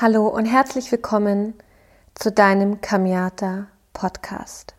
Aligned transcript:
Hallo 0.00 0.28
und 0.28 0.44
herzlich 0.44 0.92
willkommen 0.92 1.54
zu 2.14 2.30
deinem 2.30 2.80
Kamiata 2.80 3.66
Podcast. 3.92 4.77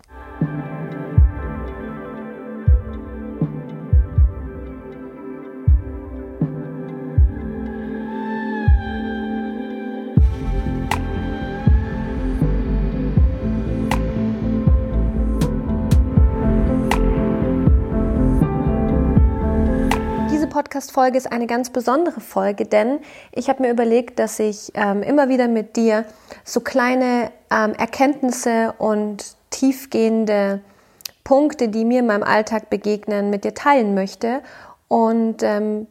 Podcast-Folge 20.79 21.17
ist 21.17 21.29
eine 21.29 21.45
ganz 21.45 21.71
besondere 21.71 22.21
Folge, 22.21 22.65
denn 22.65 22.99
ich 23.33 23.49
habe 23.49 23.63
mir 23.63 23.69
überlegt, 23.69 24.17
dass 24.17 24.39
ich 24.39 24.71
ähm, 24.75 25.03
immer 25.03 25.27
wieder 25.27 25.49
mit 25.49 25.75
dir 25.75 26.05
so 26.45 26.61
kleine 26.61 27.31
ähm, 27.51 27.73
Erkenntnisse 27.73 28.73
und 28.77 29.35
tiefgehende 29.49 30.61
Punkte, 31.25 31.67
die 31.67 31.83
mir 31.83 31.99
in 31.99 32.05
meinem 32.05 32.23
Alltag 32.23 32.69
begegnen, 32.69 33.29
mit 33.29 33.43
dir 33.43 33.53
teilen 33.53 33.93
möchte. 33.93 34.41
Und 34.87 35.43
ähm, 35.43 35.87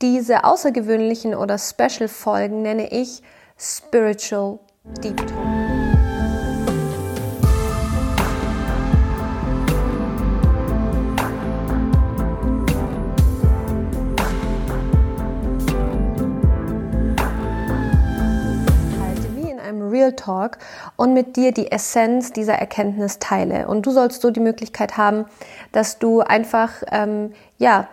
diese 0.00 0.44
außergewöhnlichen 0.44 1.34
oder 1.34 1.58
Special-Folgen 1.58 2.62
nenne 2.62 2.88
ich 2.92 3.22
Spiritual 3.58 4.60
Deep 5.02 5.16
Talk. 5.16 5.49
Real 20.10 20.16
Talk 20.16 20.58
und 20.96 21.14
mit 21.14 21.36
dir 21.36 21.52
die 21.52 21.70
Essenz 21.70 22.32
dieser 22.32 22.54
Erkenntnis 22.54 23.18
teile. 23.18 23.68
Und 23.68 23.86
du 23.86 23.90
sollst 23.90 24.22
so 24.22 24.30
die 24.30 24.40
Möglichkeit 24.40 24.96
haben, 24.96 25.26
dass 25.72 25.98
du 25.98 26.20
einfach, 26.20 26.70
ähm, 26.90 27.32
ja, 27.58 27.88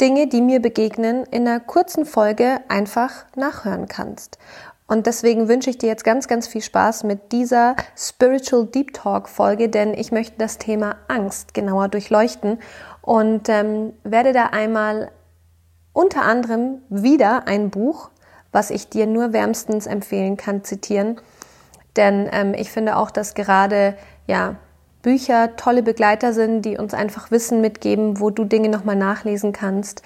Dinge, 0.00 0.28
die 0.28 0.40
mir 0.40 0.62
begegnen, 0.62 1.24
in 1.30 1.46
einer 1.46 1.60
kurzen 1.60 2.06
Folge 2.06 2.60
einfach 2.68 3.26
nachhören 3.36 3.86
kannst. 3.86 4.38
Und 4.86 5.06
deswegen 5.06 5.46
wünsche 5.46 5.70
ich 5.70 5.78
dir 5.78 5.88
jetzt 5.88 6.04
ganz, 6.04 6.26
ganz 6.26 6.48
viel 6.48 6.62
Spaß 6.62 7.04
mit 7.04 7.32
dieser 7.32 7.76
Spiritual 7.96 8.66
Deep 8.66 8.94
Talk 8.94 9.28
Folge, 9.28 9.68
denn 9.68 9.94
ich 9.94 10.10
möchte 10.10 10.36
das 10.38 10.58
Thema 10.58 10.96
Angst 11.06 11.54
genauer 11.54 11.88
durchleuchten 11.88 12.58
und 13.02 13.48
ähm, 13.48 13.92
werde 14.02 14.32
da 14.32 14.46
einmal 14.46 15.12
unter 15.92 16.22
anderem 16.22 16.78
wieder 16.88 17.46
ein 17.46 17.70
Buch 17.70 18.09
was 18.52 18.70
ich 18.70 18.88
dir 18.88 19.06
nur 19.06 19.32
wärmstens 19.32 19.86
empfehlen 19.86 20.36
kann, 20.36 20.64
zitieren. 20.64 21.20
Denn 21.96 22.28
ähm, 22.32 22.54
ich 22.54 22.70
finde 22.70 22.96
auch, 22.96 23.10
dass 23.10 23.34
gerade 23.34 23.96
ja, 24.26 24.56
Bücher 25.02 25.56
tolle 25.56 25.82
Begleiter 25.82 26.32
sind, 26.32 26.62
die 26.62 26.76
uns 26.76 26.94
einfach 26.94 27.30
Wissen 27.30 27.60
mitgeben, 27.60 28.20
wo 28.20 28.30
du 28.30 28.44
Dinge 28.44 28.68
nochmal 28.68 28.96
nachlesen 28.96 29.52
kannst, 29.52 30.02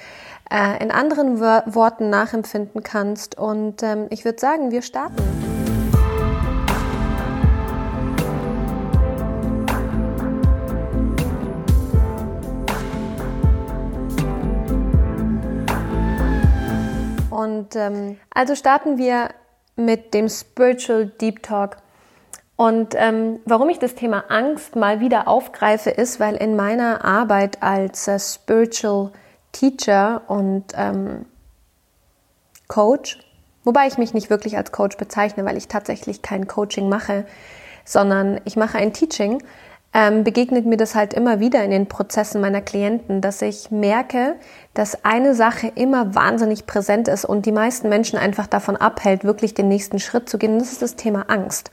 äh, 0.50 0.82
in 0.82 0.90
anderen 0.90 1.40
Worten 1.40 2.10
nachempfinden 2.10 2.82
kannst. 2.82 3.36
Und 3.36 3.82
ähm, 3.82 4.06
ich 4.10 4.24
würde 4.24 4.38
sagen, 4.38 4.70
wir 4.70 4.82
starten. 4.82 5.43
Und 17.44 17.76
ähm, 17.76 18.18
also 18.34 18.54
starten 18.54 18.96
wir 18.96 19.28
mit 19.76 20.14
dem 20.14 20.28
Spiritual 20.28 21.06
Deep 21.06 21.42
Talk. 21.42 21.76
Und 22.56 22.94
ähm, 22.96 23.40
warum 23.44 23.68
ich 23.68 23.78
das 23.78 23.94
Thema 23.94 24.24
Angst 24.28 24.76
mal 24.76 25.00
wieder 25.00 25.26
aufgreife, 25.28 25.90
ist, 25.90 26.20
weil 26.20 26.36
in 26.36 26.56
meiner 26.56 27.04
Arbeit 27.04 27.62
als 27.62 28.08
äh, 28.08 28.18
Spiritual 28.18 29.10
Teacher 29.52 30.22
und 30.28 30.64
ähm, 30.74 31.26
Coach, 32.68 33.18
wobei 33.64 33.86
ich 33.86 33.98
mich 33.98 34.14
nicht 34.14 34.30
wirklich 34.30 34.56
als 34.56 34.72
Coach 34.72 34.96
bezeichne, 34.96 35.44
weil 35.44 35.56
ich 35.56 35.68
tatsächlich 35.68 36.22
kein 36.22 36.46
Coaching 36.46 36.88
mache, 36.88 37.26
sondern 37.84 38.40
ich 38.44 38.56
mache 38.56 38.78
ein 38.78 38.92
Teaching, 38.92 39.42
ähm, 39.94 40.24
begegnet 40.24 40.66
mir 40.66 40.76
das 40.76 40.96
halt 40.96 41.14
immer 41.14 41.38
wieder 41.38 41.62
in 41.62 41.70
den 41.70 41.86
Prozessen 41.86 42.40
meiner 42.40 42.60
Klienten, 42.60 43.20
dass 43.20 43.40
ich 43.40 43.70
merke, 43.70 44.34
dass 44.74 45.04
eine 45.04 45.36
Sache 45.36 45.68
immer 45.68 46.16
wahnsinnig 46.16 46.66
präsent 46.66 47.06
ist 47.06 47.24
und 47.24 47.46
die 47.46 47.52
meisten 47.52 47.88
Menschen 47.88 48.18
einfach 48.18 48.48
davon 48.48 48.76
abhält, 48.76 49.22
wirklich 49.22 49.54
den 49.54 49.68
nächsten 49.68 50.00
Schritt 50.00 50.28
zu 50.28 50.36
gehen. 50.36 50.58
das 50.58 50.72
ist 50.72 50.82
das 50.82 50.96
Thema 50.96 51.26
Angst. 51.28 51.70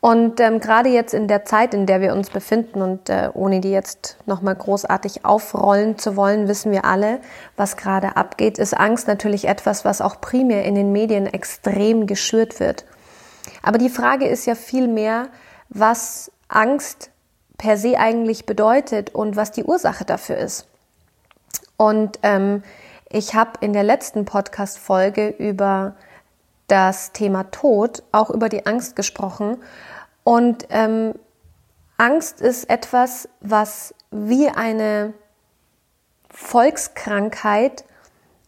Und 0.00 0.38
ähm, 0.38 0.60
gerade 0.60 0.90
jetzt 0.90 1.14
in 1.14 1.26
der 1.26 1.46
Zeit, 1.46 1.72
in 1.72 1.86
der 1.86 2.02
wir 2.02 2.12
uns 2.12 2.28
befinden 2.28 2.82
und 2.82 3.08
äh, 3.08 3.30
ohne 3.32 3.62
die 3.62 3.70
jetzt 3.70 4.18
nochmal 4.26 4.54
großartig 4.54 5.24
aufrollen 5.24 5.96
zu 5.96 6.14
wollen, 6.16 6.46
wissen 6.46 6.72
wir 6.72 6.84
alle, 6.84 7.20
was 7.56 7.78
gerade 7.78 8.18
abgeht, 8.18 8.58
ist 8.58 8.76
Angst 8.76 9.08
natürlich 9.08 9.48
etwas, 9.48 9.86
was 9.86 10.02
auch 10.02 10.20
primär 10.20 10.66
in 10.66 10.74
den 10.74 10.92
Medien 10.92 11.26
extrem 11.26 12.06
geschürt 12.06 12.60
wird. 12.60 12.84
Aber 13.62 13.78
die 13.78 13.88
Frage 13.88 14.26
ist 14.26 14.44
ja 14.44 14.54
viel 14.54 14.88
mehr, 14.88 15.28
was 15.70 16.30
Angst 16.48 17.10
per 17.58 17.76
se 17.76 17.98
eigentlich 17.98 18.46
bedeutet 18.46 19.14
und 19.14 19.36
was 19.36 19.52
die 19.52 19.64
Ursache 19.64 20.04
dafür 20.04 20.36
ist. 20.36 20.66
Und 21.76 22.18
ähm, 22.22 22.62
ich 23.10 23.34
habe 23.34 23.52
in 23.60 23.72
der 23.72 23.84
letzten 23.84 24.24
Podcast-Folge 24.24 25.28
über 25.28 25.94
das 26.66 27.12
Thema 27.12 27.44
Tod, 27.50 28.02
auch 28.12 28.30
über 28.30 28.48
die 28.48 28.66
Angst 28.66 28.96
gesprochen. 28.96 29.58
Und 30.24 30.66
ähm, 30.70 31.14
Angst 31.96 32.40
ist 32.40 32.68
etwas, 32.70 33.28
was 33.40 33.94
wie 34.10 34.48
eine 34.48 35.12
Volkskrankheit 36.30 37.84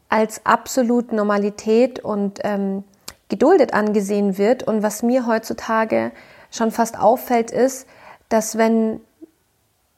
als 0.08 0.44
absolut 0.44 1.12
Normalität 1.12 2.00
und 2.00 2.40
ähm, 2.42 2.84
geduldet 3.28 3.74
angesehen 3.74 4.38
wird. 4.38 4.62
Und 4.62 4.82
was 4.82 5.02
mir 5.02 5.26
heutzutage 5.26 6.12
schon 6.50 6.70
fast 6.70 6.98
auffällt, 6.98 7.50
ist, 7.50 7.86
dass 8.28 8.58
wenn 8.58 9.00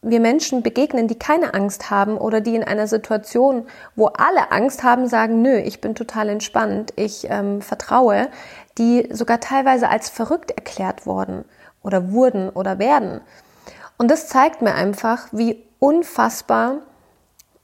wir 0.02 0.20
Menschen 0.20 0.62
begegnen, 0.62 1.08
die 1.08 1.18
keine 1.18 1.54
Angst 1.54 1.90
haben 1.90 2.18
oder 2.18 2.40
die 2.40 2.54
in 2.54 2.62
einer 2.62 2.86
Situation, 2.86 3.66
wo 3.96 4.06
alle 4.06 4.52
Angst 4.52 4.84
haben, 4.84 5.08
sagen, 5.08 5.42
nö, 5.42 5.58
ich 5.58 5.80
bin 5.80 5.94
total 5.94 6.28
entspannt, 6.28 6.92
ich 6.96 7.26
ähm, 7.28 7.60
vertraue, 7.62 8.28
die 8.78 9.08
sogar 9.10 9.40
teilweise 9.40 9.88
als 9.88 10.08
verrückt 10.08 10.52
erklärt 10.52 11.04
worden 11.04 11.44
oder 11.82 12.12
wurden 12.12 12.48
oder 12.50 12.78
werden. 12.78 13.20
Und 13.96 14.10
das 14.10 14.28
zeigt 14.28 14.62
mir 14.62 14.74
einfach, 14.74 15.26
wie 15.32 15.64
unfassbar 15.80 16.78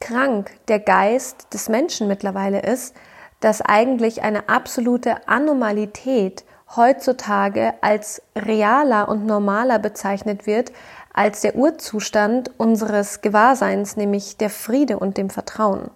krank 0.01 0.51
der 0.69 0.81
Geist 0.81 1.55
des 1.55 1.69
Menschen 1.69 2.09
mittlerweile 2.09 2.61
ist, 2.61 2.95
dass 3.41 3.61
eigentlich 3.61 4.23
eine 4.23 4.49
absolute 4.49 5.29
Anormalität 5.29 6.45
heutzutage 6.77 7.75
als 7.81 8.23
realer 8.37 9.09
und 9.09 9.27
normaler 9.27 9.79
bezeichnet 9.79 10.47
wird 10.47 10.73
als 11.12 11.43
der 11.43 11.55
Urzustand 11.55 12.51
unseres 12.59 13.21
Gewahrseins, 13.21 13.97
nämlich 13.97 14.37
der 14.37 14.51
Friede 14.51 14.99
und 14.99 15.17
dem 15.17 15.31
Vertrauen. 15.31 15.91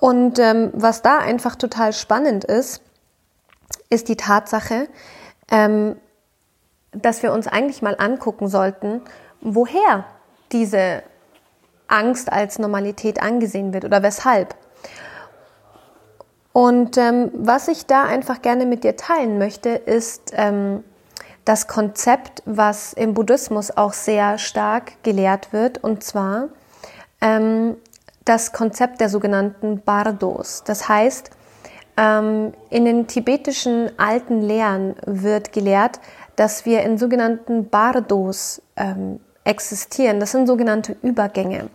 Und 0.00 0.38
ähm, 0.38 0.70
was 0.72 1.02
da 1.02 1.18
einfach 1.18 1.56
total 1.56 1.92
spannend 1.92 2.44
ist, 2.44 2.82
ist 3.90 4.08
die 4.08 4.16
Tatsache, 4.16 4.88
ähm, 5.50 5.96
dass 6.92 7.22
wir 7.22 7.32
uns 7.32 7.46
eigentlich 7.46 7.82
mal 7.82 7.96
angucken 7.98 8.48
sollten, 8.48 9.02
woher 9.40 10.04
diese 10.52 11.02
Angst 11.88 12.32
als 12.32 12.58
Normalität 12.58 13.22
angesehen 13.22 13.72
wird 13.72 13.84
oder 13.84 14.02
weshalb. 14.02 14.54
Und 16.56 16.96
ähm, 16.96 17.30
was 17.34 17.68
ich 17.68 17.84
da 17.84 18.04
einfach 18.04 18.40
gerne 18.40 18.64
mit 18.64 18.82
dir 18.82 18.96
teilen 18.96 19.36
möchte, 19.36 19.68
ist 19.68 20.32
ähm, 20.32 20.82
das 21.44 21.68
Konzept, 21.68 22.42
was 22.46 22.94
im 22.94 23.12
Buddhismus 23.12 23.76
auch 23.76 23.92
sehr 23.92 24.38
stark 24.38 24.92
gelehrt 25.02 25.52
wird, 25.52 25.84
und 25.84 26.02
zwar 26.02 26.48
ähm, 27.20 27.76
das 28.24 28.54
Konzept 28.54 29.02
der 29.02 29.10
sogenannten 29.10 29.82
Bardos. 29.82 30.62
Das 30.64 30.88
heißt, 30.88 31.28
ähm, 31.98 32.54
in 32.70 32.86
den 32.86 33.06
tibetischen 33.06 33.90
alten 33.98 34.40
Lehren 34.40 34.94
wird 35.04 35.52
gelehrt, 35.52 36.00
dass 36.36 36.64
wir 36.64 36.84
in 36.84 36.96
sogenannten 36.96 37.68
Bardos 37.68 38.62
ähm, 38.76 39.20
existieren. 39.44 40.20
Das 40.20 40.32
sind 40.32 40.46
sogenannte 40.46 40.96
Übergänge. 41.02 41.68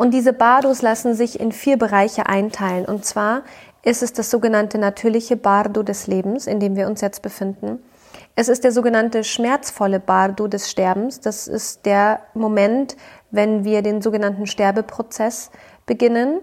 Und 0.00 0.12
diese 0.12 0.32
Bardos 0.32 0.80
lassen 0.80 1.12
sich 1.12 1.38
in 1.40 1.52
vier 1.52 1.76
Bereiche 1.76 2.24
einteilen. 2.24 2.86
Und 2.86 3.04
zwar 3.04 3.42
ist 3.82 4.02
es 4.02 4.14
das 4.14 4.30
sogenannte 4.30 4.78
natürliche 4.78 5.36
Bardo 5.36 5.82
des 5.82 6.06
Lebens, 6.06 6.46
in 6.46 6.58
dem 6.58 6.74
wir 6.74 6.86
uns 6.86 7.02
jetzt 7.02 7.20
befinden. 7.20 7.82
Es 8.34 8.48
ist 8.48 8.64
der 8.64 8.72
sogenannte 8.72 9.24
schmerzvolle 9.24 10.00
Bardo 10.00 10.48
des 10.48 10.70
Sterbens. 10.70 11.20
Das 11.20 11.46
ist 11.46 11.84
der 11.84 12.20
Moment, 12.32 12.96
wenn 13.30 13.62
wir 13.64 13.82
den 13.82 14.00
sogenannten 14.00 14.46
Sterbeprozess 14.46 15.50
beginnen. 15.84 16.40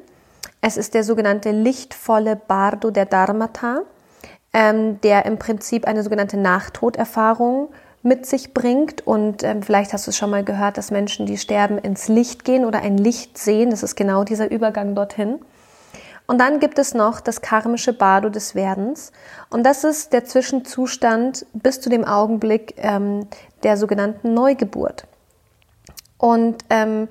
Es 0.62 0.78
ist 0.78 0.94
der 0.94 1.04
sogenannte 1.04 1.50
lichtvolle 1.50 2.36
Bardo 2.36 2.92
der 2.92 3.08
Dharmata. 3.08 3.82
ähm, 4.54 5.02
der 5.02 5.26
im 5.26 5.40
Prinzip 5.40 5.86
eine 5.88 6.04
sogenannte 6.04 6.38
Nachtoderfahrung 6.38 7.70
mit 8.08 8.26
sich 8.26 8.54
bringt. 8.54 9.06
Und 9.06 9.44
ähm, 9.44 9.62
vielleicht 9.62 9.94
hast 9.94 10.08
du 10.08 10.12
es 10.12 10.18
schon 10.18 10.30
mal 10.30 10.44
gehört, 10.44 10.78
dass 10.78 10.92
Menschen, 10.92 11.26
die 11.26 11.38
sterben, 11.38 11.78
ins 11.78 12.08
Licht 12.08 12.46
gehen 12.46 12.66
oder 12.66 12.82
ein 12.82 12.98
Licht 12.98 13.38
sehen. 13.38 13.70
Das 13.70 13.84
ist 13.84 13.96
genau 13.96 14.24
dieser 14.24 14.50
Übergang 14.50 14.96
dorthin. 14.96 15.40
Und 16.26 16.40
dann 16.40 16.60
gibt 16.60 16.78
es 16.78 16.94
noch 16.94 17.22
das 17.22 17.42
karmische 17.42 17.94
Bardo 17.94 18.30
des 18.30 18.54
Werdens. 18.54 19.14
Und 19.50 19.64
das 19.64 19.84
ist 19.84 20.12
der 20.12 20.26
Zwischenzustand 20.26 21.46
bis 21.54 21.80
zu 21.80 21.90
dem 21.90 22.04
Augenblick 22.04 22.76
ähm, 22.78 23.28
der 23.64 23.78
sogenannten 23.78 24.34
Neugeburt. 24.34 25.08
Und 26.18 26.58
ähm, 26.70 27.08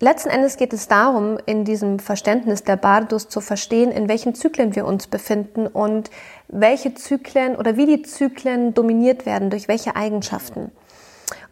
letzten 0.00 0.30
Endes 0.30 0.56
geht 0.56 0.72
es 0.72 0.88
darum, 0.88 1.38
in 1.46 1.64
diesem 1.64 1.98
Verständnis 1.98 2.64
der 2.64 2.76
Bardos 2.76 3.28
zu 3.28 3.40
verstehen, 3.40 3.90
in 3.90 4.08
welchen 4.08 4.34
Zyklen 4.34 4.74
wir 4.74 4.86
uns 4.86 5.06
befinden 5.06 5.66
und 5.66 6.10
welche 6.48 6.94
Zyklen 6.94 7.56
oder 7.56 7.76
wie 7.76 7.86
die 7.86 8.02
Zyklen 8.02 8.74
dominiert 8.74 9.26
werden, 9.26 9.50
durch 9.50 9.68
welche 9.68 9.96
Eigenschaften. 9.96 10.70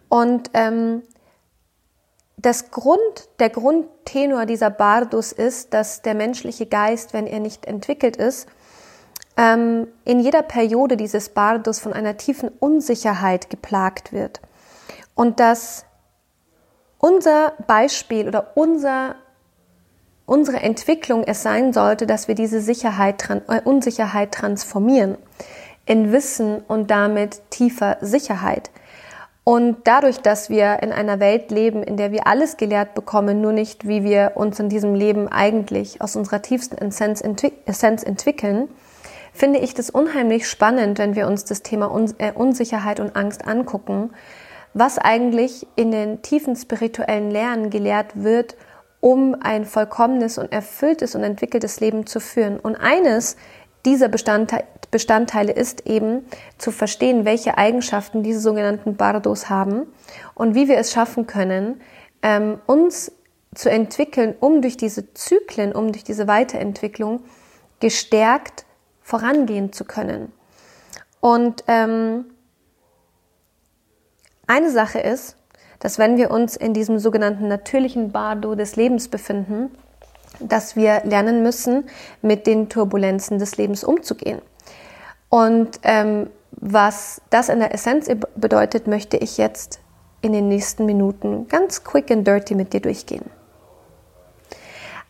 Und 0.08 0.50
ähm, 0.54 1.02
das 2.37 2.70
Grund, 2.70 3.28
der 3.38 3.50
Grundtenor 3.50 4.46
dieser 4.46 4.70
Bardus 4.70 5.32
ist, 5.32 5.72
dass 5.72 6.02
der 6.02 6.14
menschliche 6.14 6.66
Geist, 6.66 7.12
wenn 7.12 7.26
er 7.26 7.40
nicht 7.40 7.66
entwickelt 7.66 8.16
ist, 8.16 8.46
ähm, 9.37 9.88
in 10.04 10.20
jeder 10.20 10.43
Periode 10.43 10.96
dieses 10.96 11.31
Bardus 11.31 11.81
von 11.81 11.93
einer 11.93 12.16
tiefen 12.16 12.48
Unsicherheit 12.48 13.50
geplagt 13.50 14.12
wird. 14.12 14.40
Und 15.14 15.40
dass 15.40 15.86
unser 17.06 17.53
Beispiel 17.69 18.26
oder 18.26 18.53
unser, 18.56 19.14
unsere 20.26 20.56
Entwicklung 20.58 21.23
es 21.23 21.41
sein 21.41 21.73
sollte, 21.73 22.05
dass 22.05 22.26
wir 22.26 22.35
diese 22.35 22.61
Sicherheit, 22.61 23.31
äh, 23.31 23.61
Unsicherheit 23.62 24.32
transformieren 24.32 25.17
in 25.85 26.11
Wissen 26.11 26.62
und 26.67 26.91
damit 26.91 27.43
tiefer 27.50 27.97
Sicherheit. 28.00 28.73
Und 29.44 29.76
dadurch, 29.85 30.19
dass 30.19 30.50
wir 30.50 30.82
in 30.82 30.91
einer 30.91 31.20
Welt 31.20 31.53
leben, 31.53 31.85
in 31.85 31.97
der 31.97 32.11
wir 32.11 32.26
alles 32.26 32.56
gelehrt 32.56 32.97
bekommen, 32.97 33.41
nur 33.41 33.53
nicht, 33.53 33.87
wie 33.87 34.03
wir 34.03 34.32
uns 34.35 34.58
in 34.58 34.69
diesem 34.69 34.97
Leben 34.97 35.29
eigentlich 35.29 36.00
aus 36.00 36.17
unserer 36.17 36.43
tiefsten 36.43 36.76
Essenz, 36.76 37.20
entwick 37.20 37.53
Essenz 37.67 38.03
entwickeln, 38.03 38.69
finde 39.32 39.61
ich 39.61 39.75
das 39.75 39.91
unheimlich 39.91 40.49
spannend, 40.49 40.99
wenn 40.99 41.14
wir 41.14 41.29
uns 41.29 41.44
das 41.44 41.62
Thema 41.62 41.87
äh, 42.19 42.32
Unsicherheit 42.32 42.99
und 42.99 43.14
Angst 43.14 43.47
angucken, 43.47 44.11
was 44.76 44.99
eigentlich 44.99 45.67
in 45.75 45.90
den 45.90 46.20
tiefen 46.20 46.55
spirituellen 46.55 47.31
Lehren 47.31 47.70
gelehrt 47.70 48.23
wird, 48.23 48.56
um 49.00 49.34
ein 49.40 49.64
vollkommenes 49.64 50.37
und 50.37 50.52
erfülltes 50.52 51.14
und 51.14 51.23
entwickeltes 51.23 51.81
Leben 51.81 52.06
zu 52.06 52.20
führen. 52.20 52.61
Und 52.61 52.76
eines 52.76 53.37
dieser 53.87 54.08
Bestandteile, 54.08 54.64
Bestandteile 54.90 55.52
ist 55.52 55.87
eben 55.87 56.26
zu 56.58 56.70
verstehen, 56.73 57.25
welche 57.25 57.56
Eigenschaften 57.56 58.23
diese 58.23 58.40
sogenannten 58.40 58.96
Bardos 58.96 59.49
haben 59.49 59.87
und 60.34 60.55
wie 60.55 60.69
wir 60.69 60.76
es 60.76 60.93
schaffen 60.93 61.26
können, 61.26 61.81
ähm, 62.22 62.58
uns 62.67 63.12
zu 63.55 63.70
entwickeln, 63.70 64.34
um 64.38 64.61
durch 64.61 64.76
diese 64.76 65.14
Zyklen, 65.14 65.72
um 65.72 65.90
durch 65.90 66.05
diese 66.05 66.29
Weiterentwicklung 66.29 67.25
gestärkt 67.81 68.67
vorangehen 69.00 69.72
zu 69.72 69.87
können. 69.87 70.32
Und 71.20 71.64
ähm, 71.67 72.26
eine 74.46 74.70
Sache 74.70 75.00
ist, 75.00 75.37
dass 75.78 75.98
wenn 75.98 76.16
wir 76.16 76.31
uns 76.31 76.56
in 76.56 76.72
diesem 76.72 76.98
sogenannten 76.98 77.48
natürlichen 77.48 78.12
Bardo 78.12 78.54
des 78.54 78.76
Lebens 78.76 79.08
befinden, 79.08 79.70
dass 80.40 80.76
wir 80.76 81.02
lernen 81.04 81.43
müssen, 81.43 81.88
mit 82.22 82.46
den 82.46 82.69
Turbulenzen 82.69 83.38
des 83.38 83.56
Lebens 83.56 83.84
umzugehen. 83.84 84.40
Und 85.28 85.81
ähm, 85.82 86.31
was 86.52 87.20
das 87.31 87.48
in 87.48 87.58
der 87.58 87.75
Essenz 87.75 88.08
bedeutet, 88.37 88.87
möchte 88.87 89.16
ich 89.16 89.38
jetzt 89.38 89.81
in 90.22 90.32
den 90.32 90.48
nächsten 90.48 90.87
Minuten 90.87 91.48
ganz 91.48 91.84
quick 91.84 92.10
and 92.10 92.26
dirty 92.26 92.54
mit 92.54 92.72
dir 92.72 92.81
durchgehen. 92.81 93.25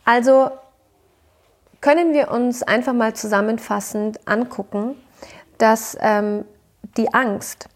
Also 0.04 0.50
können 1.80 2.12
wir 2.12 2.30
uns 2.30 2.62
einfach 2.62 2.92
mal 2.92 3.14
zusammenfassend 3.14 4.18
angucken, 4.26 4.96
dass 5.58 5.96
ähm, 6.00 6.44
die 6.96 7.12
Angst 7.12 7.68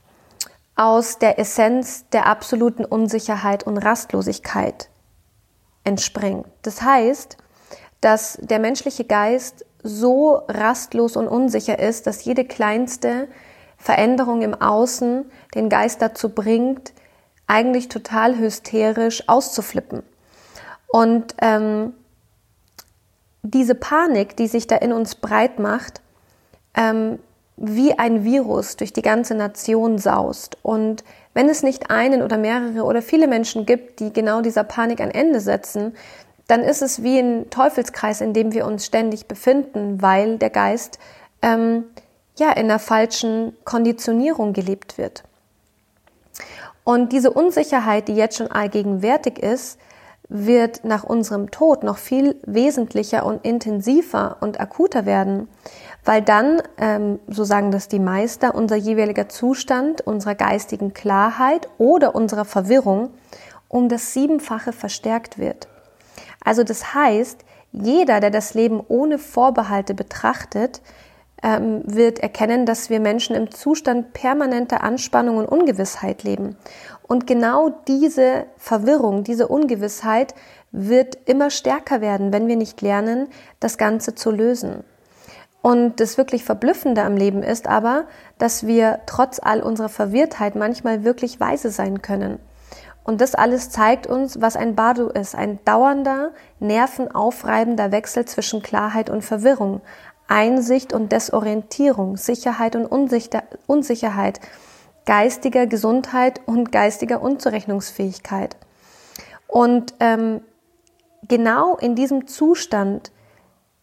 aus 0.81 1.19
der 1.19 1.39
Essenz 1.39 2.09
der 2.09 2.25
absoluten 2.25 2.87
Unsicherheit 2.87 3.65
und 3.65 3.77
Rastlosigkeit 3.77 4.89
entspringt. 5.85 6.47
Das 6.63 6.81
heißt, 6.81 7.37
dass 8.01 8.39
der 8.41 8.61
menschliche 8.61 9.05
Geist 9.05 9.67
so 9.83 10.41
rastlos 10.49 11.17
und 11.17 11.29
unsicher 11.29 11.79
ist, 11.79 12.07
dass 12.07 12.25
jede 12.25 12.47
kleinste 12.47 13.29
Veränderung 13.77 14.41
im 14.41 14.55
Außen 14.55 15.31
den 15.55 15.69
Geist 15.69 16.01
dazu 16.01 16.31
bringt, 16.31 16.95
eigentlich 17.47 17.89
total 17.89 18.39
hysterisch 18.39 19.29
auszuflippen. 19.29 20.03
Und 20.87 21.35
ähm, 21.43 21.93
diese 23.43 23.75
Panik, 23.75 24.35
die 24.35 24.49
sich 24.49 24.67
da 24.67 24.77
in 24.77 24.95
uns 24.95 25.17
breit 25.17 25.59
macht, 25.59 26.01
ähm, 26.73 27.19
wie 27.61 27.97
ein 27.99 28.25
Virus 28.25 28.77
durch 28.77 28.93
die 28.93 29.03
ganze 29.03 29.35
Nation 29.35 29.99
saust. 29.99 30.57
Und 30.63 31.05
wenn 31.35 31.49
es 31.49 31.63
nicht 31.63 31.91
einen 31.91 32.23
oder 32.23 32.39
mehrere 32.39 32.85
oder 32.85 33.03
viele 33.03 33.29
Menschen 33.29 33.67
gibt, 33.67 34.01
die 34.01 34.13
genau 34.13 34.41
dieser 34.41 34.65
Panik 34.65 35.01
ein 35.01 35.11
Ende 35.11 35.41
setzen, 35.41 35.95
dann 36.49 36.63
ist 36.63 36.83
es 36.83 37.03
wie 37.03 37.19
ein 37.19 37.51
Teufelskreis, 37.51 38.23
in 38.23 38.33
dem 38.33 38.53
wir 38.53 38.67
uns 38.67 38.87
ständig 38.87 39.27
befinden, 39.27 40.03
weil 40.03 40.39
der 40.39 40.51
Geist 40.51 40.99
ähm, 41.43 41.85
ja 42.39 42.51
in 42.51 42.65
einer 42.65 42.79
falschen 42.79 43.57
Konditionierung 43.65 44.55
gelebt 44.55 44.99
wird. 44.99 45.23
Und 46.83 47.13
diese 47.13 47.31
Unsicherheit, 47.31 48.09
die 48.09 48.17
jetzt 48.17 48.39
schon 48.39 48.51
allgegenwärtig 48.51 49.39
ist, 49.39 49.79
wird 50.31 50.85
nach 50.85 51.05
unserem 51.05 51.51
Tod 51.51 51.83
noch 51.83 51.99
viel 51.99 52.37
wesentlicher 52.47 53.27
und 53.27 53.45
intensiver 53.45 54.39
und 54.41 54.61
akuter 54.61 55.05
werden, 55.05 55.49
weil 56.05 56.23
dann, 56.23 56.63
ähm, 56.79 57.19
so 57.29 57.45
sagen 57.45 57.71
das 57.71 57.89
die 57.89 57.99
Meister, 57.99 58.55
unser 58.55 58.77
jeweiliger 58.77 59.29
Zustand 59.29 60.01
unserer 60.01 60.35
geistigen 60.35 60.95
Klarheit 60.95 61.69
oder 61.79 62.15
unserer 62.15 62.45
Verwirrung 62.45 63.11
um 63.69 63.89
das 63.89 64.13
Siebenfache 64.13 64.73
verstärkt 64.73 65.39
wird. 65.39 65.69
Also 66.45 66.65
das 66.65 66.95
heißt, 66.95 67.45
jeder, 67.73 68.21
der 68.21 68.31
das 68.31 68.55
Leben 68.55 68.83
ohne 68.89 69.19
Vorbehalte 69.19 69.95
betrachtet, 69.95 70.81
ähm, 71.43 71.83
wird 71.85 72.19
erkennen, 72.19 72.67
dass 72.67 72.91
wir 72.91 73.01
Menschen 73.01 73.37
im 73.37 73.51
Zustand 73.51 74.13
permanenter 74.13 74.83
Anspannung 74.83 75.39
und 75.39 75.47
Ungewissheit 75.47 76.23
leben. 76.23 76.57
Und 77.03 77.27
genau 77.27 77.71
diese 77.89 78.47
Verwirrung, 78.57 79.25
diese 79.25 79.49
Ungewissheit 79.49 80.35
wird 80.73 81.17
immer 81.27 81.51
stärker 81.51 82.01
werden, 82.01 82.33
wenn 82.33 82.47
wir 82.47 82.57
nicht 82.57 82.83
lernen, 82.83 83.29
das 83.59 83.79
Ganze 83.79 84.15
zu 84.15 84.31
lösen. 84.31 84.85
Und 85.63 86.01
das 86.01 86.17
wirklich 86.17 86.45
Verblüffende 86.45 87.03
am 87.03 87.17
Leben 87.17 87.43
ist 87.43 87.67
aber, 87.67 88.05
dass 88.39 88.67
wir 88.67 89.01
trotz 89.07 89.41
all 89.43 89.63
unserer 89.63 89.91
Verwirrtheit 89.91 90.55
manchmal 90.55 91.05
wirklich 91.05 91.39
weise 91.39 91.71
sein 91.71 92.01
können. 92.01 92.39
Und 93.05 93.21
das 93.21 93.35
alles 93.35 93.71
zeigt 93.71 94.07
uns, 94.07 94.41
was 94.41 94.57
ein 94.57 94.75
Bardo 94.75 95.09
ist. 95.09 95.35
Ein 95.35 95.59
dauernder, 95.65 96.31
nervenaufreibender 96.61 97.93
Wechsel 97.93 98.25
zwischen 98.25 98.63
Klarheit 98.63 99.11
und 99.11 99.23
Verwirrung, 99.23 99.81
Einsicht 100.29 100.93
und 100.93 101.11
Desorientierung, 101.11 102.17
Sicherheit 102.17 102.77
und 102.77 102.87
Unsicherheit, 103.67 104.41
geistiger 105.05 105.67
Gesundheit 105.67 106.41
und 106.47 106.71
geistiger 106.71 107.21
Unzurechnungsfähigkeit. 107.21 108.57
Und 109.49 109.95
ähm, 109.99 110.43
genau 111.27 111.77
in 111.77 111.97
diesem 111.97 112.29
Zustand 112.29 113.11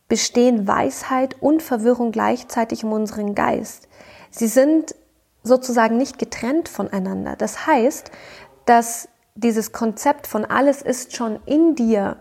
bestehen 0.08 0.68
Weisheit 0.68 1.36
und 1.42 1.62
Verwirrung 1.62 2.12
gleichzeitig 2.12 2.84
um 2.84 2.94
unseren 2.94 3.36
Geist. 3.36 3.88
Sie 4.32 4.48
sind 4.48 4.96
sozusagen 5.44 5.98
nicht 5.98 6.20
getrennt 6.20 6.70
voneinander. 6.70 7.36
Das 7.36 7.68
heißt, 7.68 8.12
dass 8.66 9.10
dieses 9.36 9.72
Konzept 9.72 10.28
von 10.28 10.46
alles 10.46 10.82
ist 10.82 11.16
schon 11.16 11.40
in 11.46 11.76
dir 11.76 12.18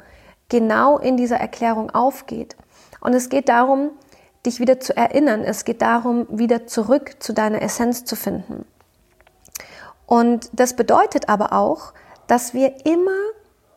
genau 0.48 0.98
in 0.98 1.16
dieser 1.16 1.36
Erklärung 1.36 1.90
aufgeht. 1.90 2.56
Und 3.00 3.14
es 3.14 3.28
geht 3.28 3.48
darum, 3.48 3.90
dich 4.44 4.60
wieder 4.60 4.80
zu 4.80 4.96
erinnern. 4.96 5.42
Es 5.42 5.64
geht 5.64 5.82
darum, 5.82 6.26
wieder 6.30 6.66
zurück 6.66 7.16
zu 7.18 7.32
deiner 7.32 7.62
Essenz 7.62 8.04
zu 8.04 8.16
finden. 8.16 8.64
Und 10.06 10.50
das 10.52 10.76
bedeutet 10.76 11.28
aber 11.28 11.52
auch, 11.52 11.92
dass 12.26 12.54
wir 12.54 12.86
immer 12.86 13.16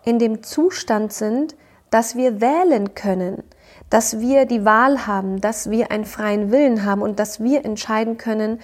in 0.04 0.20
dem 0.20 0.44
Zustand 0.44 1.12
sind, 1.12 1.56
dass 1.90 2.16
wir 2.16 2.40
wählen 2.40 2.94
können, 2.94 3.44
dass 3.90 4.20
wir 4.20 4.46
die 4.46 4.66
Wahl 4.66 5.08
haben, 5.08 5.42
dass 5.42 5.70
wir 5.70 5.92
einen 5.92 6.06
freien 6.06 6.52
Willen 6.52 6.86
haben 6.86 7.02
und 7.02 7.20
dass 7.20 7.42
wir 7.44 7.66
entscheiden 7.66 8.18
können, 8.18 8.60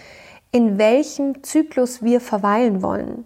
in 0.52 0.78
welchem 0.78 1.44
Zyklus 1.44 2.02
wir 2.02 2.22
verweilen 2.22 2.82
wollen. 2.82 3.26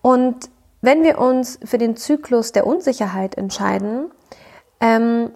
Und 0.00 0.50
wenn 0.80 1.02
wir 1.02 1.18
uns 1.18 1.58
für 1.64 1.78
den 1.78 1.96
Zyklus 1.96 2.52
der 2.52 2.66
Unsicherheit 2.66 3.36
entscheiden, 3.36 4.10
ähm, 4.80 5.30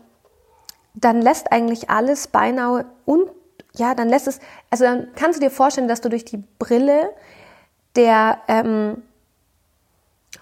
dann 0.95 1.21
lässt 1.21 1.51
eigentlich 1.53 1.91
alles 1.91 2.29
beinahe 2.29 2.85
un 3.07 3.29
ja, 3.75 3.95
dann 3.95 4.11
lässt 4.11 4.29
es, 4.29 4.39
also 4.71 4.85
dann 4.85 5.09
kannst 5.15 5.39
du 5.39 5.45
dir 5.45 5.51
vorstellen, 5.51 5.89
dass 5.89 6.03
du 6.03 6.11
durch 6.11 6.27
die 6.27 6.43
Brille 6.59 7.11
der 7.97 8.39
ähm, 8.49 9.03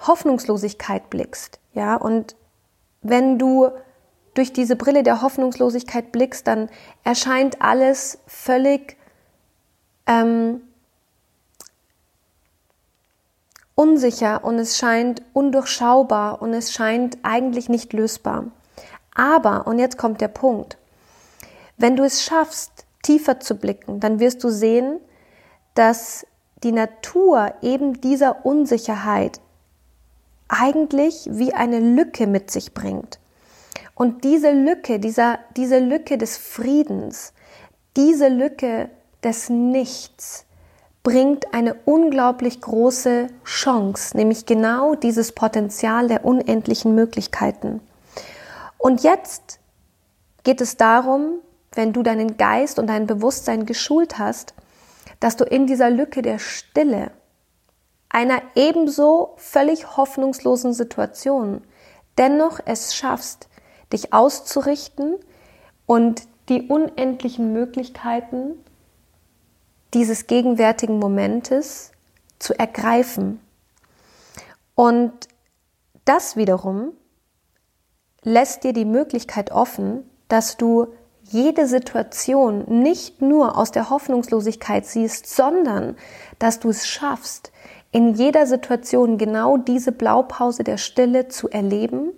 Hoffnungslosigkeit 0.04 1.10
blickst, 1.10 1.60
ja, 1.72 1.94
und 1.94 2.34
wenn 3.02 3.38
du 3.38 3.70
durch 4.34 4.52
diese 4.52 4.76
Brille 4.76 5.02
der 5.02 5.22
Hoffnungslosigkeit 5.22 6.12
blickst, 6.12 6.46
dann 6.46 6.68
erscheint 7.04 7.60
alles 7.60 8.18
völlig 8.26 8.96
ähm, 10.06 10.62
unsicher 13.74 14.44
und 14.44 14.58
es 14.58 14.78
scheint 14.78 15.22
undurchschaubar 15.32 16.42
und 16.42 16.52
es 16.52 16.72
scheint 16.72 17.18
eigentlich 17.22 17.68
nicht 17.68 17.92
lösbar. 17.92 18.46
Aber, 19.14 19.66
und 19.66 19.78
jetzt 19.78 19.98
kommt 19.98 20.20
der 20.20 20.28
Punkt, 20.28 20.78
wenn 21.76 21.96
du 21.96 22.04
es 22.04 22.22
schaffst, 22.22 22.84
tiefer 23.02 23.40
zu 23.40 23.54
blicken, 23.54 24.00
dann 24.00 24.20
wirst 24.20 24.44
du 24.44 24.50
sehen, 24.50 25.00
dass 25.74 26.26
die 26.62 26.72
Natur 26.72 27.54
eben 27.62 28.00
dieser 28.00 28.44
Unsicherheit 28.44 29.40
eigentlich 30.48 31.28
wie 31.30 31.54
eine 31.54 31.80
Lücke 31.80 32.26
mit 32.26 32.50
sich 32.50 32.74
bringt. 32.74 33.18
Und 34.00 34.24
diese 34.24 34.50
Lücke, 34.50 34.98
dieser, 34.98 35.40
diese 35.58 35.78
Lücke 35.78 36.16
des 36.16 36.38
Friedens, 36.38 37.34
diese 37.98 38.28
Lücke 38.28 38.88
des 39.22 39.50
Nichts 39.50 40.46
bringt 41.02 41.52
eine 41.52 41.74
unglaublich 41.84 42.62
große 42.62 43.26
Chance, 43.44 44.16
nämlich 44.16 44.46
genau 44.46 44.94
dieses 44.94 45.32
Potenzial 45.32 46.08
der 46.08 46.24
unendlichen 46.24 46.94
Möglichkeiten. 46.94 47.82
Und 48.78 49.02
jetzt 49.02 49.60
geht 50.44 50.62
es 50.62 50.78
darum, 50.78 51.40
wenn 51.74 51.92
du 51.92 52.02
deinen 52.02 52.38
Geist 52.38 52.78
und 52.78 52.86
dein 52.86 53.06
Bewusstsein 53.06 53.66
geschult 53.66 54.16
hast, 54.16 54.54
dass 55.20 55.36
du 55.36 55.44
in 55.44 55.66
dieser 55.66 55.90
Lücke 55.90 56.22
der 56.22 56.38
Stille, 56.38 57.10
einer 58.08 58.40
ebenso 58.54 59.34
völlig 59.36 59.98
hoffnungslosen 59.98 60.72
Situation, 60.72 61.60
dennoch 62.16 62.60
es 62.64 62.94
schaffst, 62.94 63.49
dich 63.92 64.12
auszurichten 64.12 65.16
und 65.86 66.22
die 66.48 66.68
unendlichen 66.68 67.52
Möglichkeiten 67.52 68.54
dieses 69.94 70.26
gegenwärtigen 70.26 70.98
Momentes 70.98 71.92
zu 72.38 72.58
ergreifen. 72.58 73.40
Und 74.74 75.12
das 76.04 76.36
wiederum 76.36 76.92
lässt 78.22 78.64
dir 78.64 78.72
die 78.72 78.84
Möglichkeit 78.84 79.50
offen, 79.50 80.08
dass 80.28 80.56
du 80.56 80.88
jede 81.22 81.66
Situation 81.66 82.64
nicht 82.82 83.22
nur 83.22 83.56
aus 83.56 83.70
der 83.70 83.90
Hoffnungslosigkeit 83.90 84.86
siehst, 84.86 85.26
sondern 85.26 85.96
dass 86.38 86.58
du 86.60 86.70
es 86.70 86.86
schaffst, 86.86 87.52
in 87.92 88.14
jeder 88.14 88.46
Situation 88.46 89.18
genau 89.18 89.56
diese 89.56 89.92
Blaupause 89.92 90.62
der 90.62 90.78
Stille 90.78 91.28
zu 91.28 91.48
erleben 91.48 92.12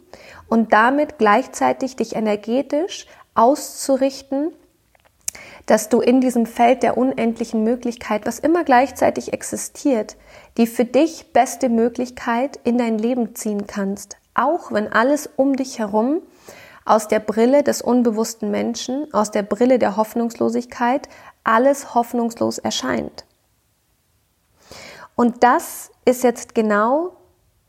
und 0.48 0.72
damit 0.72 1.18
gleichzeitig 1.18 1.96
dich 1.96 2.14
energetisch 2.14 3.06
auszurichten, 3.34 4.52
dass 5.66 5.88
du 5.88 6.00
in 6.00 6.20
diesem 6.20 6.44
Feld 6.44 6.82
der 6.82 6.98
unendlichen 6.98 7.64
Möglichkeit, 7.64 8.26
was 8.26 8.38
immer 8.38 8.64
gleichzeitig 8.64 9.32
existiert, 9.32 10.16
die 10.58 10.66
für 10.66 10.84
dich 10.84 11.32
beste 11.32 11.68
Möglichkeit 11.68 12.58
in 12.64 12.76
dein 12.76 12.98
Leben 12.98 13.34
ziehen 13.34 13.66
kannst, 13.66 14.16
auch 14.34 14.72
wenn 14.72 14.92
alles 14.92 15.30
um 15.36 15.56
dich 15.56 15.78
herum 15.78 16.20
aus 16.84 17.08
der 17.08 17.20
Brille 17.20 17.62
des 17.62 17.80
unbewussten 17.80 18.50
Menschen, 18.50 19.12
aus 19.14 19.30
der 19.30 19.44
Brille 19.44 19.78
der 19.78 19.96
Hoffnungslosigkeit, 19.96 21.08
alles 21.44 21.94
hoffnungslos 21.94 22.58
erscheint. 22.58 23.24
Und 25.14 25.42
das 25.42 25.90
ist 26.04 26.24
jetzt 26.24 26.54
genau 26.54 27.12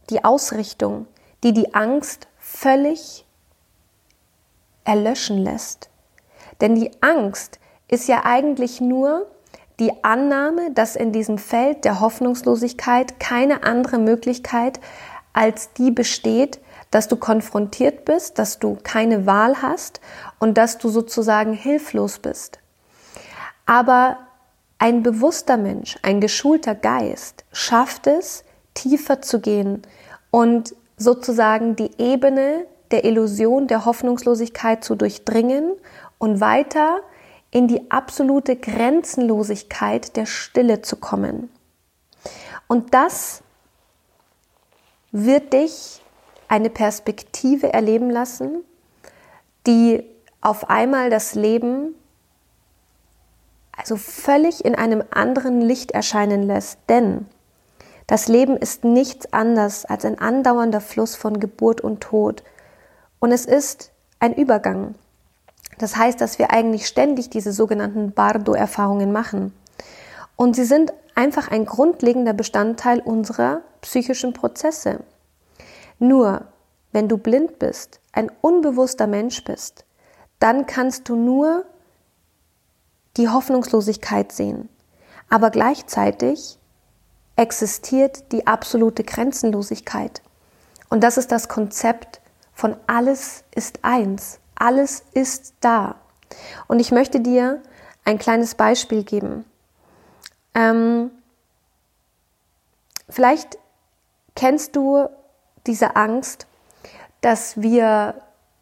die 0.09 0.23
Ausrichtung, 0.23 1.07
die 1.43 1.53
die 1.53 1.73
Angst 1.73 2.27
völlig 2.38 3.25
erlöschen 4.83 5.38
lässt. 5.38 5.89
Denn 6.62 6.75
die 6.75 6.91
Angst 7.01 7.59
ist 7.88 8.07
ja 8.07 8.25
eigentlich 8.25 8.81
nur 8.81 9.27
die 9.79 10.03
Annahme, 10.03 10.71
dass 10.71 10.95
in 10.95 11.12
diesem 11.12 11.38
Feld 11.38 11.85
der 11.85 12.00
Hoffnungslosigkeit 12.00 13.19
keine 13.19 13.63
andere 13.63 13.97
Möglichkeit 13.97 14.79
als 15.33 15.73
die 15.73 15.89
besteht, 15.91 16.59
dass 16.91 17.07
du 17.07 17.15
konfrontiert 17.15 18.05
bist, 18.05 18.38
dass 18.38 18.59
du 18.59 18.77
keine 18.83 19.25
Wahl 19.25 19.62
hast 19.63 20.00
und 20.39 20.57
dass 20.57 20.77
du 20.77 20.89
sozusagen 20.89 21.53
hilflos 21.53 22.19
bist. 22.19 22.59
Aber 23.65 24.17
ein 24.83 25.01
bewusster 25.01 25.55
Mensch, 25.55 25.97
ein 26.01 26.19
geschulter 26.19 26.75
Geist 26.75 27.45
schafft 27.53 28.05
es, 28.05 28.43
tiefer 28.73 29.21
zu 29.21 29.39
gehen 29.39 29.81
und 30.29 30.75
sozusagen 30.97 31.77
die 31.77 31.91
Ebene 31.99 32.65
der 32.91 33.05
Illusion 33.05 33.67
der 33.67 33.85
Hoffnungslosigkeit 33.85 34.83
zu 34.83 34.95
durchdringen 34.95 35.71
und 36.17 36.41
weiter 36.41 36.99
in 37.49 37.69
die 37.69 37.91
absolute 37.91 38.57
Grenzenlosigkeit 38.57 40.17
der 40.17 40.25
Stille 40.25 40.81
zu 40.81 40.97
kommen. 40.97 41.49
Und 42.67 42.93
das 42.93 43.41
wird 45.13 45.53
dich 45.53 46.01
eine 46.49 46.69
Perspektive 46.69 47.71
erleben 47.71 48.09
lassen, 48.09 48.65
die 49.65 50.03
auf 50.41 50.69
einmal 50.69 51.09
das 51.09 51.35
Leben 51.35 51.95
also 53.83 53.97
völlig 53.97 54.63
in 54.63 54.75
einem 54.75 55.03
anderen 55.11 55.59
Licht 55.59 55.91
erscheinen 55.91 56.43
lässt. 56.43 56.79
Denn 56.87 57.25
das 58.07 58.29
Leben 58.29 58.55
ist 58.55 58.85
nichts 58.85 59.33
anderes 59.33 59.83
als 59.83 60.05
ein 60.05 60.19
andauernder 60.19 60.79
Fluss 60.79 61.17
von 61.17 61.41
Geburt 61.41 61.81
und 61.81 61.99
Tod. 61.99 62.43
Und 63.19 63.33
es 63.33 63.45
ist 63.45 63.91
ein 64.21 64.33
Übergang. 64.33 64.95
Das 65.79 65.97
heißt, 65.97 66.21
dass 66.21 66.39
wir 66.39 66.51
eigentlich 66.51 66.87
ständig 66.87 67.29
diese 67.29 67.51
sogenannten 67.51 68.13
Bardo-Erfahrungen 68.13 69.11
machen. 69.11 69.53
Und 70.37 70.55
sie 70.55 70.63
sind 70.63 70.93
einfach 71.13 71.51
ein 71.51 71.65
grundlegender 71.65 72.31
Bestandteil 72.31 73.01
unserer 73.01 73.63
psychischen 73.81 74.31
Prozesse. 74.31 75.01
Nur, 75.99 76.45
wenn 76.93 77.09
du 77.09 77.17
blind 77.17 77.59
bist, 77.59 77.99
ein 78.13 78.31
unbewusster 78.39 79.07
Mensch 79.07 79.43
bist, 79.43 79.83
dann 80.39 80.67
kannst 80.67 81.09
du 81.09 81.17
nur 81.17 81.65
die 83.17 83.29
Hoffnungslosigkeit 83.29 84.32
sehen. 84.32 84.70
Aber 85.29 85.50
gleichzeitig 85.50 86.58
existiert 87.36 88.32
die 88.32 88.48
absolute 88.48 89.03
Grenzenlosigkeit. 89.03 90.22
Und 90.89 91.03
das 91.03 91.17
ist 91.17 91.32
das 91.32 91.48
Konzept 91.48 92.22
von 92.53 92.75
alles 92.88 93.43
ist 93.55 93.79
eins. 93.82 94.39
Alles 94.55 95.03
ist 95.13 95.55
da. 95.60 95.96
Und 96.67 96.79
ich 96.79 96.91
möchte 96.91 97.20
dir 97.20 97.62
ein 98.05 98.20
kleines 98.20 98.55
Beispiel 98.55 99.03
geben. 99.03 99.46
Ähm, 100.53 101.12
vielleicht 103.10 103.58
kennst 104.36 104.75
du 104.75 105.08
diese 105.65 105.96
Angst, 105.96 106.46
dass 107.22 107.60
wir 107.62 108.15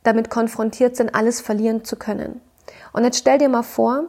damit 0.04 0.30
konfrontiert 0.30 0.96
sind, 0.96 1.14
alles 1.14 1.42
verlieren 1.42 1.84
zu 1.84 1.96
können. 1.96 2.42
Und 2.94 3.04
jetzt 3.04 3.18
stell 3.18 3.38
dir 3.38 3.50
mal 3.50 3.64
vor, 3.64 4.06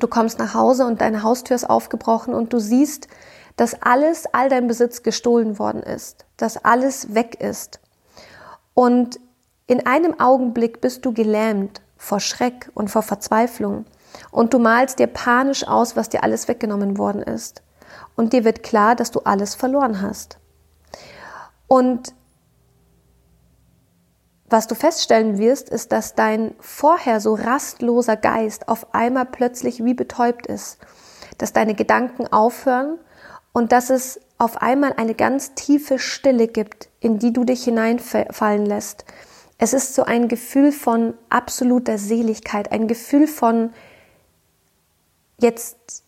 du 0.00 0.08
kommst 0.08 0.38
nach 0.38 0.54
Hause 0.54 0.86
und 0.86 1.00
deine 1.00 1.22
Haustür 1.22 1.56
ist 1.56 1.68
aufgebrochen 1.68 2.34
und 2.34 2.52
du 2.52 2.58
siehst, 2.58 3.08
dass 3.56 3.82
alles, 3.82 4.26
all 4.32 4.48
dein 4.48 4.68
Besitz 4.68 5.02
gestohlen 5.02 5.58
worden 5.58 5.82
ist, 5.82 6.26
dass 6.36 6.64
alles 6.64 7.14
weg 7.14 7.40
ist. 7.40 7.80
Und 8.74 9.18
in 9.66 9.86
einem 9.86 10.18
Augenblick 10.20 10.80
bist 10.80 11.04
du 11.04 11.12
gelähmt 11.12 11.80
vor 11.96 12.20
Schreck 12.20 12.70
und 12.74 12.88
vor 12.90 13.02
Verzweiflung 13.02 13.84
und 14.30 14.54
du 14.54 14.58
malst 14.58 14.98
dir 14.98 15.08
panisch 15.08 15.66
aus, 15.66 15.96
was 15.96 16.08
dir 16.08 16.22
alles 16.22 16.48
weggenommen 16.48 16.98
worden 16.98 17.22
ist. 17.22 17.62
Und 18.16 18.32
dir 18.32 18.44
wird 18.44 18.62
klar, 18.62 18.94
dass 18.94 19.10
du 19.10 19.20
alles 19.20 19.54
verloren 19.54 20.00
hast. 20.02 20.38
Und 21.66 22.14
was 24.50 24.66
du 24.66 24.74
feststellen 24.74 25.38
wirst, 25.38 25.68
ist, 25.68 25.92
dass 25.92 26.14
dein 26.14 26.54
vorher 26.60 27.20
so 27.20 27.34
rastloser 27.34 28.16
Geist 28.16 28.68
auf 28.68 28.94
einmal 28.94 29.26
plötzlich 29.26 29.84
wie 29.84 29.94
betäubt 29.94 30.46
ist, 30.46 30.78
dass 31.38 31.52
deine 31.52 31.74
Gedanken 31.74 32.26
aufhören 32.26 32.98
und 33.52 33.72
dass 33.72 33.90
es 33.90 34.20
auf 34.38 34.62
einmal 34.62 34.94
eine 34.96 35.14
ganz 35.14 35.54
tiefe 35.54 35.98
Stille 35.98 36.48
gibt, 36.48 36.88
in 37.00 37.18
die 37.18 37.32
du 37.32 37.44
dich 37.44 37.64
hineinfallen 37.64 38.64
lässt, 38.64 39.04
es 39.58 39.72
ist 39.72 39.96
so 39.96 40.04
ein 40.04 40.28
Gefühl 40.28 40.70
von 40.70 41.14
absoluter 41.28 41.98
Seligkeit, 41.98 42.70
ein 42.70 42.86
Gefühl 42.86 43.26
von, 43.26 43.72
jetzt 45.40 46.04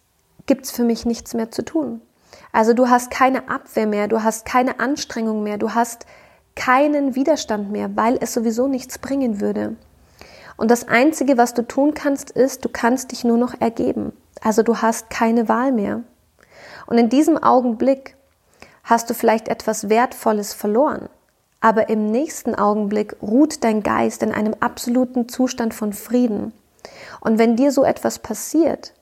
gibt's 0.47 0.71
für 0.71 0.85
mich 0.85 1.05
nichts 1.05 1.35
mehr 1.35 1.51
zu 1.51 1.65
tun. 1.65 2.01
Also 2.53 2.75
du 2.75 2.89
hast 2.89 3.11
keine 3.11 3.49
Abwehr 3.49 3.87
mehr, 3.87 4.07
du 4.07 4.23
hast 4.23 4.45
keine 4.45 4.79
Anstrengung 4.79 5.43
mehr, 5.43 5.59
du 5.59 5.75
hast 5.75 6.07
keinen 6.61 7.15
Widerstand 7.15 7.73
mehr, 7.73 7.97
weil 7.97 8.19
es 8.21 8.35
sowieso 8.35 8.69
nichts 8.69 8.99
bringen 8.99 9.41
würde. 9.41 9.77
Und 10.59 10.71
das 10.71 10.87
Einzige, 10.89 11.39
was 11.39 11.55
du 11.55 11.63
tun 11.63 11.95
kannst, 11.95 12.31
ist, 12.31 12.67
du 12.67 12.69
kannst 12.69 13.13
dich 13.13 13.25
nur 13.25 13.39
noch 13.39 13.59
ergeben. 13.63 14.13
Also 14.43 14.63
du 14.63 14.77
hast 14.77 15.09
keine 15.09 15.49
Wahl 15.49 15.73
mehr. 15.73 16.03
Und 16.87 16.99
in 16.99 17.09
diesem 17.09 17.43
Augenblick 17.43 18.15
hast 18.85 19.09
du 19.09 19.15
vielleicht 19.15 19.49
etwas 19.49 19.89
Wertvolles 19.89 20.53
verloren. 20.53 21.09
Aber 21.63 21.89
im 21.89 22.11
nächsten 22.11 22.55
Augenblick 22.55 23.17
ruht 23.23 23.65
dein 23.65 23.83
Geist 23.83 24.23
in 24.23 24.33
einem 24.33 24.55
absoluten 24.61 25.31
Zustand 25.31 25.73
von 25.73 25.95
Frieden. 25.95 26.53
Und 27.23 27.39
wenn 27.39 27.57
dir 27.57 27.73
so 27.73 27.85
etwas 27.85 28.19
passiert, 28.19 28.93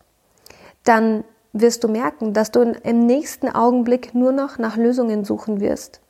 dann 0.85 1.25
wirst 1.53 1.83
du 1.83 1.89
merken, 1.89 2.35
dass 2.35 2.53
du 2.53 2.61
im 2.61 3.07
nächsten 3.07 3.49
Augenblick 3.49 4.15
nur 4.15 4.31
noch 4.31 4.59
nach 4.59 4.77
Lösungen 4.77 5.25
suchen 5.25 5.61
wirst. 5.61 6.01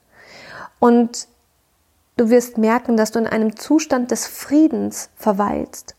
Und 0.79 1.27
du 2.19 2.29
wirst 2.31 2.59
merken, 2.59 2.97
dass 2.97 3.13
du 3.13 3.21
in 3.21 3.27
einem 3.27 3.57
Zustand 3.57 4.11
des 4.11 4.27
Friedens 4.27 5.09
verweilst. 5.17 5.95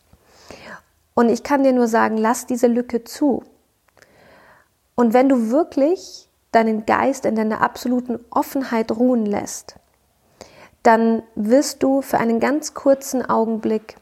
Und 1.15 1.29
ich 1.29 1.43
kann 1.43 1.63
dir 1.63 1.73
nur 1.73 1.87
sagen, 1.87 2.17
lass 2.17 2.45
diese 2.45 2.67
Lücke 2.67 3.03
zu. 3.03 3.43
Und 4.95 5.13
wenn 5.13 5.29
du 5.29 5.49
wirklich 5.49 6.29
deinen 6.51 6.85
Geist 6.85 7.25
in 7.25 7.35
deiner 7.35 7.61
absoluten 7.61 8.19
Offenheit 8.29 8.91
ruhen 8.91 9.25
lässt, 9.25 9.75
dann 10.83 11.23
wirst 11.35 11.83
du 11.83 12.01
für 12.01 12.19
einen 12.19 12.39
ganz 12.39 12.73
kurzen 12.73 13.25
Augenblick 13.25 13.95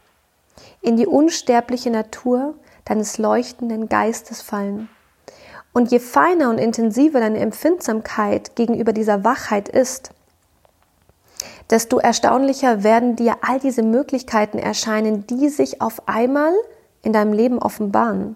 in 0.82 0.98
die 0.98 1.08
unsterbliche 1.08 1.92
Natur 1.92 2.56
deines 2.86 3.18
leuchtenden 3.18 3.90
Geistes 3.90 4.42
fallen. 4.42 4.90
Und 5.74 5.92
je 5.92 6.00
feiner 6.00 6.50
und 6.50 6.58
intensiver 6.58 7.20
deine 7.20 7.40
Empfindsamkeit 7.40 8.56
gegenüber 8.56 8.94
dieser 8.94 9.24
Wachheit 9.24 9.70
ist, 9.70 10.12
desto 11.70 12.00
erstaunlicher 12.00 12.84
werden 12.84 13.16
dir 13.16 13.38
all 13.42 13.60
diese 13.60 13.84
Möglichkeiten 13.84 14.60
erscheinen, 14.60 15.28
die 15.28 15.50
sich 15.50 15.82
auf 15.82 16.08
einmal 16.08 16.54
in 17.04 17.14
deinem 17.14 17.34
Leben 17.34 17.60
offenbaren. 17.60 18.36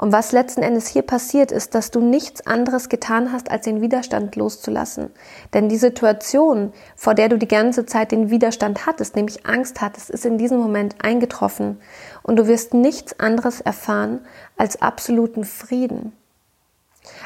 Und 0.00 0.12
was 0.12 0.32
letzten 0.32 0.62
Endes 0.62 0.86
hier 0.86 1.02
passiert, 1.02 1.52
ist, 1.52 1.74
dass 1.74 1.90
du 1.90 2.00
nichts 2.00 2.46
anderes 2.46 2.88
getan 2.88 3.32
hast, 3.32 3.50
als 3.50 3.66
den 3.66 3.82
Widerstand 3.82 4.34
loszulassen. 4.34 5.10
Denn 5.52 5.68
die 5.68 5.76
Situation, 5.76 6.72
vor 6.96 7.12
der 7.12 7.28
du 7.28 7.36
die 7.36 7.46
ganze 7.46 7.84
Zeit 7.84 8.10
den 8.10 8.30
Widerstand 8.30 8.86
hattest, 8.86 9.14
nämlich 9.14 9.44
Angst 9.44 9.82
hattest, 9.82 10.08
ist 10.08 10.24
in 10.24 10.38
diesem 10.38 10.56
Moment 10.56 11.04
eingetroffen. 11.04 11.82
Und 12.22 12.36
du 12.36 12.46
wirst 12.46 12.72
nichts 12.72 13.20
anderes 13.20 13.60
erfahren 13.60 14.20
als 14.56 14.80
absoluten 14.80 15.44
Frieden. 15.44 16.16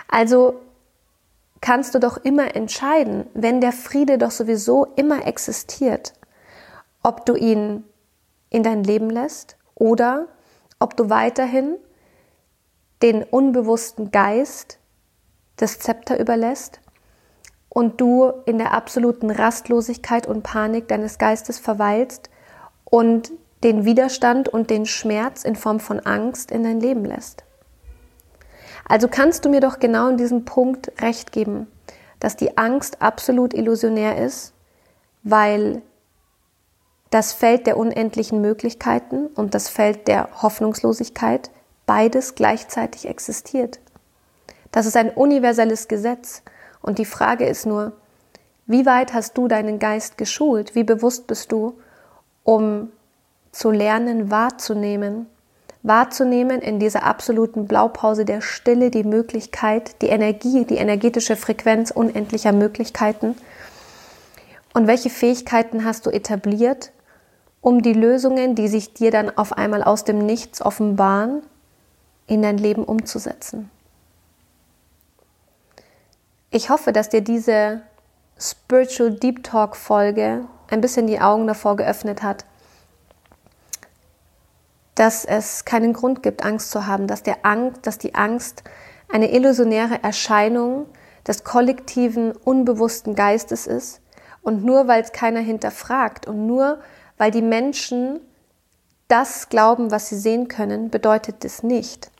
Also 0.09 0.61
kannst 1.65 1.95
du 1.95 1.99
doch 1.99 2.19
immer 2.19 2.55
entscheiden, 2.57 3.25
wenn 3.33 3.63
der 3.63 3.73
Friede 3.73 4.19
doch 4.19 4.33
sowieso 4.33 4.85
immer 4.97 5.27
existiert, 5.27 6.13
ob 7.03 7.25
du 7.25 7.37
ihn 7.37 7.85
in 8.51 8.63
dein 8.63 8.85
Leben 8.85 9.09
lässt 9.09 9.57
oder 9.75 10.29
ob 10.79 10.95
du 10.95 11.09
weiterhin 11.09 11.77
den 13.01 13.23
unbewussten 13.23 14.11
Geist 14.11 14.79
das 15.57 15.79
Zepter 15.79 16.21
überlässt 16.21 16.81
und 17.71 17.99
du 17.99 18.31
in 18.45 18.59
der 18.59 18.75
absoluten 18.75 19.31
Rastlosigkeit 19.31 20.27
und 20.27 20.43
Panik 20.43 20.87
deines 20.89 21.17
Geistes 21.17 21.59
verweilst 21.59 22.29
und 22.85 23.33
den 23.63 23.87
Widerstand 23.87 24.51
und 24.51 24.69
den 24.69 24.85
Schmerz 24.85 25.45
in 25.45 25.57
Form 25.57 25.81
von 25.81 26.01
Angst 26.01 26.51
in 26.51 26.63
dein 26.63 26.81
Leben 26.81 27.07
lässt. 27.07 27.45
Also 28.87 29.09
kannst 29.09 29.45
du 29.45 29.49
mir 29.49 29.61
doch 29.61 29.79
genau 29.79 30.09
in 30.09 30.17
diesem 30.17 30.45
Punkt 30.45 30.93
recht 31.01 31.33
geben, 31.33 31.67
dass 32.21 32.37
die 32.37 32.59
Angst 32.59 33.01
absolut 33.01 33.55
illusionär 33.55 34.19
ist, 34.19 34.53
weil 35.23 35.83
das 37.11 37.33
Feld 37.33 37.67
der 37.67 37.77
unendlichen 37.77 38.41
Möglichkeiten 38.41 39.27
und 39.29 39.55
das 39.55 39.69
Feld 39.69 40.09
der 40.09 40.43
Hoffnungslosigkeit 40.43 41.51
beides 41.87 42.35
gleichzeitig 42.35 43.09
existiert. 43.09 43.81
Das 44.73 44.87
ist 44.87 44.97
ein 44.97 45.11
universelles 45.11 45.87
Gesetz. 45.87 46.43
Und 46.83 46.99
die 46.99 47.05
Frage 47.05 47.47
ist 47.47 47.65
nur, 47.65 47.93
wie 48.67 48.87
weit 48.87 49.15
hast 49.15 49.39
du 49.39 49.47
deinen 49.47 49.79
Geist 49.79 50.19
geschult? 50.19 50.75
Wie 50.75 50.85
bewusst 50.85 51.27
bist 51.27 51.53
du, 51.53 51.79
um 52.43 52.91
zu 53.53 53.71
lernen, 53.71 54.31
wahrzunehmen? 54.31 55.27
Wahrzunehmen 55.85 56.63
in 56.63 56.81
dieser 56.81 57.03
absoluten 57.03 57.67
Blaupause 57.67 58.25
der 58.25 58.41
Stille 58.41 58.91
die 58.91 59.05
Möglichkeit, 59.05 60.01
die 60.01 60.09
Energie, 60.09 60.65
die 60.65 60.79
energetische 60.79 61.37
Frequenz 61.37 61.91
unendlicher 61.91 62.53
Möglichkeiten. 62.53 63.37
Und 64.73 64.87
welche 64.87 65.11
Fähigkeiten 65.11 65.85
hast 65.85 66.07
du 66.07 66.11
etabliert, 66.11 66.91
um 67.61 67.83
die 67.83 67.93
Lösungen, 67.93 68.55
die 68.55 68.69
sich 68.69 68.95
dir 68.95 69.11
dann 69.11 69.37
auf 69.37 69.53
einmal 69.53 69.83
aus 69.83 70.05
dem 70.05 70.19
Nichts 70.25 70.63
offenbaren, 70.63 71.43
in 72.27 72.41
dein 72.41 72.57
Leben 72.57 72.85
umzusetzen. 72.85 73.71
Ich 76.51 76.71
hoffe, 76.71 76.93
dass 76.93 77.11
dir 77.11 77.21
diese 77.21 77.83
Spiritual 78.39 79.11
Deep 79.11 79.45
Talk 79.45 79.77
Folge 79.77 80.47
ein 80.71 80.81
bisschen 80.81 81.07
die 81.07 81.21
Augen 81.21 81.47
davor 81.47 81.77
geöffnet 81.77 82.23
hat, 82.23 82.47
dass 84.95 85.25
es 85.25 85.65
keinen 85.65 85.93
Grund 85.93 86.23
gibt, 86.23 86.45
Angst 86.45 86.71
zu 86.71 86.87
haben, 86.87 87.07
dass, 87.07 87.23
der 87.23 87.45
Angst, 87.45 87.87
dass 87.87 87.99
die 87.99 88.15
Angst 88.15 88.63
eine 89.09 89.33
illusionäre 89.33 90.03
Erscheinung 90.03 90.87
des 91.27 91.45
kollektiven, 91.45 92.33
unbewussten 92.33 93.15
Geistes 93.15 93.67
ist. 93.67 94.01
Und 94.43 94.65
nur 94.65 94.87
weil 94.89 95.03
es 95.03 95.13
keiner 95.13 95.41
hinterfragt 95.41 96.27
und 96.27 96.47
nur 96.47 96.81
weil 97.17 97.31
die 97.31 97.43
Menschen 97.43 98.21
das 99.09 99.49
glauben, 99.49 99.91
was 99.91 100.09
sie 100.09 100.19
sehen 100.19 100.49
können, 100.49 100.91
bedeutet 100.91 101.45
es 101.45 101.63
nicht, 101.63 102.11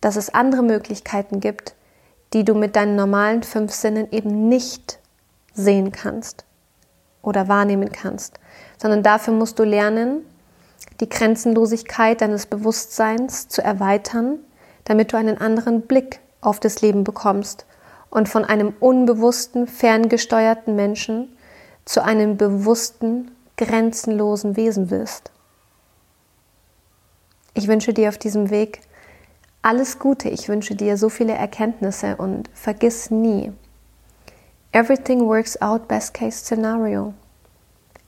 dass 0.00 0.16
es 0.16 0.32
andere 0.32 0.62
Möglichkeiten 0.62 1.40
gibt, 1.40 1.74
die 2.32 2.44
du 2.44 2.54
mit 2.54 2.76
deinen 2.76 2.96
normalen 2.96 3.42
fünf 3.42 3.72
Sinnen 3.72 4.10
eben 4.10 4.48
nicht 4.48 4.98
sehen 5.54 5.92
kannst 5.92 6.44
oder 7.22 7.48
wahrnehmen 7.48 7.92
kannst, 7.92 8.38
sondern 8.76 9.02
dafür 9.02 9.34
musst 9.34 9.58
du 9.58 9.64
lernen, 9.64 10.24
die 11.00 11.08
Grenzenlosigkeit 11.08 12.20
deines 12.20 12.46
Bewusstseins 12.46 13.48
zu 13.48 13.62
erweitern, 13.62 14.38
damit 14.84 15.12
du 15.12 15.16
einen 15.16 15.38
anderen 15.38 15.82
Blick 15.82 16.20
auf 16.40 16.60
das 16.60 16.82
Leben 16.82 17.04
bekommst 17.04 17.66
und 18.10 18.28
von 18.28 18.44
einem 18.44 18.74
unbewussten, 18.80 19.66
ferngesteuerten 19.66 20.76
Menschen 20.76 21.36
zu 21.84 22.02
einem 22.02 22.36
bewussten, 22.36 23.30
grenzenlosen 23.56 24.56
Wesen 24.56 24.90
wirst. 24.90 25.30
Ich 27.54 27.68
wünsche 27.68 27.92
dir 27.92 28.08
auf 28.08 28.18
diesem 28.18 28.50
Weg 28.50 28.80
alles 29.62 29.98
Gute, 29.98 30.28
ich 30.28 30.48
wünsche 30.48 30.74
dir 30.74 30.96
so 30.96 31.08
viele 31.08 31.32
Erkenntnisse 31.32 32.16
und 32.16 32.50
vergiss 32.52 33.10
nie, 33.10 33.52
everything 34.72 35.26
works 35.26 35.60
out 35.62 35.88
best 35.88 36.12
case 36.12 36.44
scenario. 36.44 37.14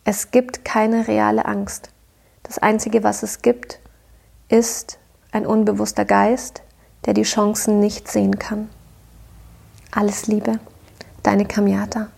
Es 0.05 0.31
gibt 0.31 0.65
keine 0.65 1.09
reale 1.09 1.47
Angst. 1.47 1.91
Das 2.47 2.59
Einzige, 2.59 3.03
was 3.03 3.25
es 3.25 3.43
gibt, 3.43 3.81
ist 4.49 4.99
ein 5.33 5.47
unbewusster 5.47 6.05
Geist, 6.05 6.63
der 7.05 7.13
die 7.13 7.25
Chancen 7.25 7.81
nicht 7.81 8.09
sehen 8.09 8.39
kann. 8.39 8.71
Alles 9.91 10.29
Liebe, 10.29 10.61
deine 11.25 11.45
Kamiata. 11.45 12.09